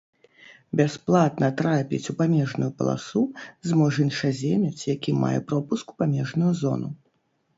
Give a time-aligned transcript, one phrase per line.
[0.79, 3.21] Бясплатна трапіць у памежную паласу
[3.71, 6.89] зможа іншаземец, які мае пропуск у памежную зону.